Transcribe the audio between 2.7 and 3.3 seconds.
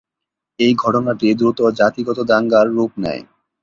রূপ নেয়।